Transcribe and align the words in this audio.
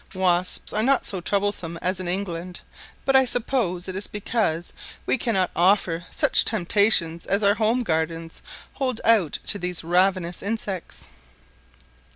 Wasps 0.15 0.73
are 0.73 0.81
not 0.81 1.05
so 1.05 1.21
troublesome 1.21 1.77
as 1.79 1.99
in 1.99 2.07
England, 2.07 2.61
but 3.05 3.15
I 3.15 3.23
suppose 3.23 3.87
it 3.87 3.95
is 3.95 4.07
because 4.07 4.73
we 5.05 5.15
cannot 5.15 5.51
offer 5.55 6.05
such 6.09 6.43
temptations 6.43 7.27
as 7.27 7.43
our 7.43 7.53
home 7.53 7.83
gardens 7.83 8.41
hold 8.73 8.99
out 9.05 9.37
to 9.45 9.59
these 9.59 9.83
ravenous 9.83 10.41
insects. 10.41 11.07